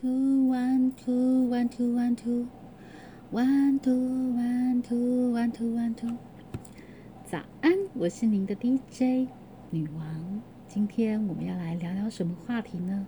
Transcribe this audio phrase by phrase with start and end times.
[0.00, 2.48] Two one two one two one two
[3.30, 3.92] one two
[4.34, 6.16] one two one two one two。
[7.30, 9.28] 早安，我是您的 DJ
[9.70, 10.42] 女王。
[10.66, 13.06] 今天我们要来聊聊什么话题呢？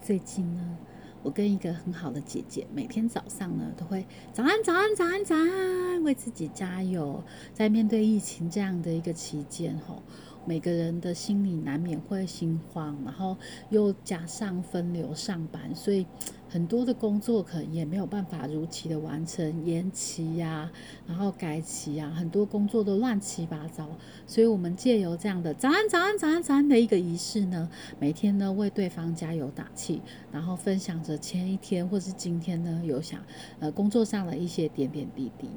[0.00, 0.78] 最近呢，
[1.24, 7.22] 我跟一个很好的姐姐，每天早上呢都会早安早安早安早安，为自己加油。
[7.52, 10.00] 在面对疫情这样的一个期间，吼。
[10.44, 13.36] 每个人的心里难免会心慌，然后
[13.68, 16.06] 又加上分流上班，所以
[16.48, 20.70] 很多的工作可能也没有办法如期的完成，延期呀，
[21.06, 23.88] 然后改期呀，很多工作都乱七八糟。
[24.26, 30.00] 所以，我们借由这样的早安、早安、早安、早安的一个仪式呢，每天呢为对方加油打气，
[30.32, 33.20] 然后分享着前一天或是今天呢有想
[33.60, 35.48] 呃工作上的一些点点滴滴。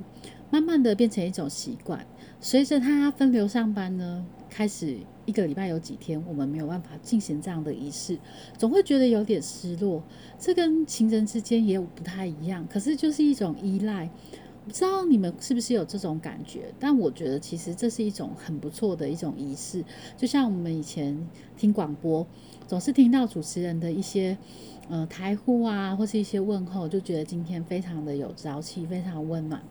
[0.50, 2.06] 慢慢的变成一种习惯，
[2.40, 8.18] 随着他分流上班呢，开始一个礼拜有几天我们没有办法进行这样的仪式，
[8.58, 10.04] 总会觉得有点失落。
[10.38, 14.10] 这跟情人之间也有不太一样，可是就是一种依赖。
[14.66, 16.74] 不知道你们是不是有这种感觉？
[16.80, 19.84] 但我觉得其实这是一种很不错的一种仪式，
[20.16, 21.28] 就像我们以前
[21.58, 22.26] 听广播，
[22.66, 24.38] 总是听到主持人的一些
[24.88, 29.62] 呃台呼啊，或是一些问候，就觉得今天非常的有朝气，非常温暖。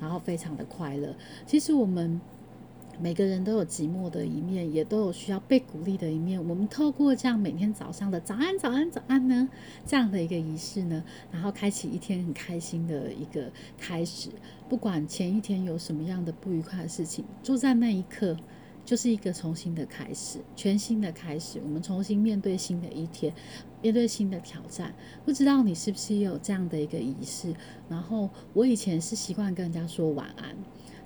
[0.00, 1.14] 然后非常的快乐。
[1.46, 2.20] 其实我们
[2.98, 6.38] 每个人都有寂寞的一面，也都有需要被鼓励的一面。
[6.48, 9.48] 我们透过这样每天早上的早安、早安、早安呢，
[9.84, 14.30] 这样的一个仪式呢，然后开启一天很开心的一个开始。
[14.68, 18.36] 不管前一天有什么样的不愉快的事情，就在那一刻。
[18.86, 21.60] 就是一个重新的开始，全新的开始。
[21.62, 23.34] 我们重新面对新的一天，
[23.82, 24.94] 面对新的挑战。
[25.24, 27.52] 不知道你是不是也有这样的一个仪式？
[27.88, 30.56] 然后我以前是习惯跟人家说晚安，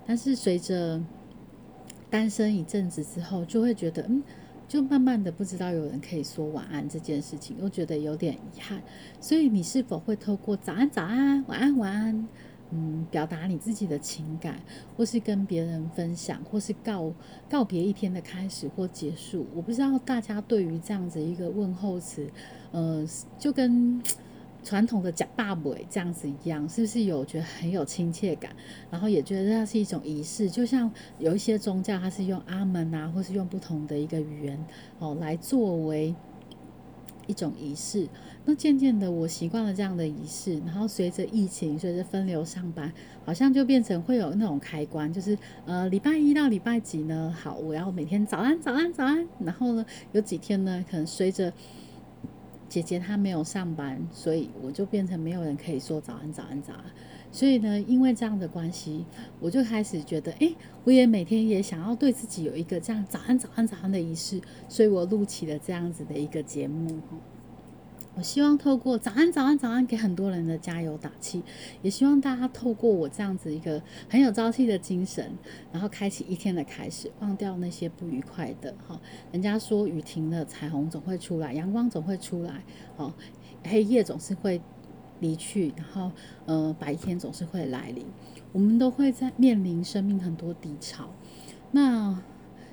[0.05, 1.03] 但是随着
[2.07, 4.21] 单身一阵子之后，就会觉得，嗯，
[4.67, 8.79] 就慢慢的不知道有人可以说晚安这件事情，又觉得有点遗憾。
[9.19, 12.27] 所以你是否会透过早安、早安、晚安、晚安？
[12.71, 14.59] 嗯，表达你自己的情感，
[14.95, 17.13] 或是跟别人分享，或是告
[17.49, 19.45] 告别一天的开始或结束。
[19.53, 22.29] 我不知道大家对于这样子一个问候词，
[22.71, 23.05] 呃，
[23.37, 24.01] 就跟
[24.63, 28.55] 传统的讲大尾这样子一样，是不是有觉得很有亲切感？
[28.89, 34.65] 然后也觉得它是一种仪式，就像有一些宗教，它是用阿门啊，或是用不同的一个语言
[34.99, 36.15] 哦来作为。
[37.31, 38.05] 一种仪式，
[38.43, 42.91] 那渐渐的我习惯了这样的仪式，然后随着疫情，随着分流上班，
[43.23, 51.53] 好像就变成会有那种开关，就是呃礼拜一到礼拜几呢，好，我要每天早安早安早安，然后呢有几天呢，可能随着
[52.71, 56.85] 姐姐她没有上班，所以我就变成没有人可以说早安早安早安。
[57.29, 59.05] 所以呢，因为这样的关系，
[59.41, 60.53] 我就开始觉得，哎，
[60.85, 64.39] 我也每天也想要对自己有一个这样早安、早安、早安的仪式，
[64.69, 66.97] 所以我录起了这样子的一个节目。
[68.15, 71.41] 我希望透过早安、早安、早安给很多人的加油打气，
[71.81, 75.31] 也希望大家透过我这样子一个很有朝气的精神，
[75.71, 78.73] 然后开启一天的开始，忘掉那些不愉快的。
[78.87, 78.99] 哈，
[79.31, 82.63] 人家说雨停了，彩虹总会出来，阳光总会出来。
[82.97, 83.13] 哦，
[83.63, 84.61] 黑夜总是会。
[85.21, 86.11] 离去，然后，
[86.47, 88.03] 呃，白天总是会来临。
[88.51, 91.11] 我们都会在面临生命很多低潮，
[91.69, 92.19] 那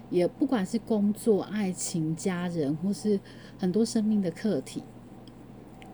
[0.09, 3.21] 也不管是工作、爱情、家人，或是
[3.59, 4.83] 很多生命的课题，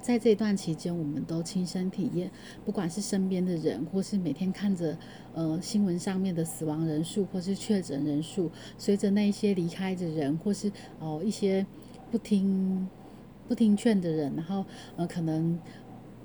[0.04, 2.30] 在这段期间，我们都亲身体验。
[2.62, 4.94] 不管是身边的人，或是每天看着
[5.32, 11.64] 呃新闻上面的死亡人数，或是确诊人数，随着那些离开的人，或是哦一些
[12.10, 12.86] 不听
[13.48, 14.62] 不听劝的人，然后
[14.96, 15.58] 呃可能。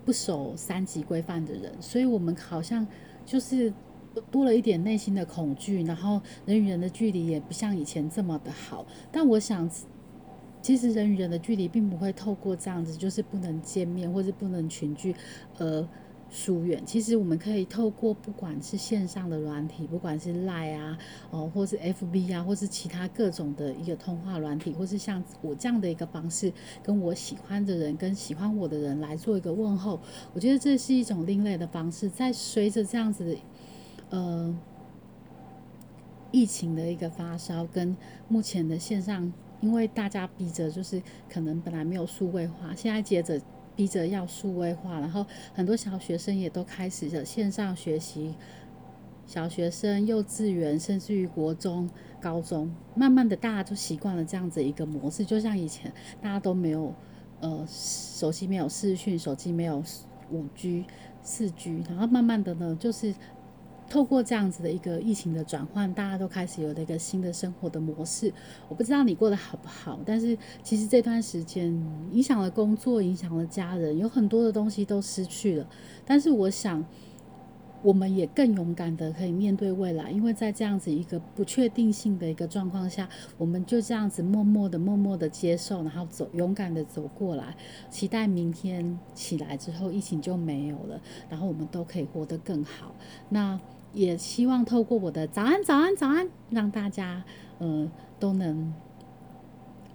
[0.06, 2.88] 不守三级规范的人，所以我们好像
[3.28, 3.72] 就是
[4.31, 8.84] 多了一点内心的恐惧，然后人与人的距离也不像以前这么的好。
[9.11, 9.69] 但我想，
[10.62, 15.16] 其实人与人的距离并不会透过这样子，就是不能见面或者不能群聚，
[15.58, 15.88] 而。
[16.31, 20.96] 疏远，其实我们可以透过不管是线上的软体，不管是 Line 啊，
[21.31, 26.53] 哦，或是 FB 啊，或是其他各种的一个通话软体，或是像我这样的一个方式，
[26.84, 30.00] 跟我喜欢的人，跟喜欢我的人来做一个问候，
[30.35, 32.08] 我觉得这是一种另类的方式。
[32.08, 33.35] 在随着这样子，
[34.11, 34.56] 呃，
[36.29, 37.97] 疫情的一个发烧，跟
[38.28, 43.40] 目前的线上，因为大家逼着就是可能本来没有数位化，现在接着。
[43.76, 48.35] 逼着要数位化，然后很多小学生也都开始了线上学习。
[49.26, 51.90] 小学生、幼稚园，甚至于国中、
[52.20, 55.23] 高中，慢慢的大家都习惯了这样子一个模式。
[55.23, 55.90] 就像以前
[56.22, 56.94] 大家都没有
[57.40, 59.82] 呃手机没有视讯，手机没有
[60.29, 60.84] 五 G、
[61.22, 63.16] 四 G，然后慢慢的呢，就是
[63.90, 68.32] 透过这样子的一个疫情的转换，大家都开始有了一个新的生活的模式。
[68.68, 71.66] 我不知道你过得好不好，但是其实这段时间
[72.12, 75.68] 影响了工作，影响了家人，有很多的东西都失去了。
[76.06, 76.86] 但是我想。
[77.82, 83.08] 我们也更勇敢的可以面对未来，因为在这样子一个不确定性的一个状况下，
[83.38, 87.56] 我们就这样子默默的、默默的接受，然后走，勇敢的走过来，
[87.90, 91.00] 期待明天起来之后疫情就没有了，
[91.30, 92.94] 然后我们都可以活得更好。
[93.30, 93.58] 那
[93.94, 97.24] 也希望透过我的早安、早安、早安，让大家
[97.58, 97.90] 呃
[98.20, 98.74] 都能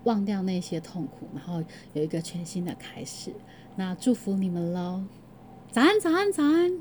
[0.04, 1.62] 忘掉那些痛苦，然后
[1.92, 3.32] 有一个全新的开始。
[3.76, 5.04] 那祝福你们喽！
[5.70, 6.72] 早安、早安、早安。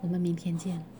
[0.00, 0.93] 我们明天见。